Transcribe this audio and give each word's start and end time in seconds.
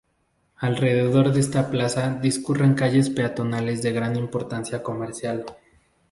Alrededor 0.57 1.31
de 1.31 1.39
esta 1.41 1.69
plaza 1.69 2.15
discurren 2.19 2.73
calles 2.73 3.11
peatonales 3.11 3.83
de 3.83 3.91
gran 3.91 4.15
importancia 4.15 4.81
comercial. 4.81 5.45